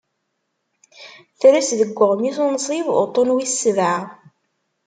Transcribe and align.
Tres 1.39 1.67
deg 1.79 1.91
uɣmis 2.03 2.37
unsib 2.45 2.87
uṭṭun 3.01 3.29
wis 3.35 3.53
ssebɛa. 3.55 3.97